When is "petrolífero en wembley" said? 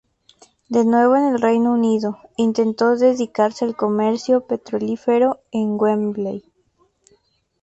4.47-6.43